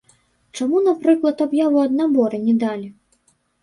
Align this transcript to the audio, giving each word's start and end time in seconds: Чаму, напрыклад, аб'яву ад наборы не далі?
Чаму, 0.59 0.77
напрыклад, 0.87 1.45
аб'яву 1.47 1.79
ад 1.87 1.91
наборы 2.01 2.45
не 2.51 2.61
далі? 2.69 2.95